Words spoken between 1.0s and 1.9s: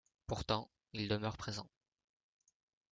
demeure présent.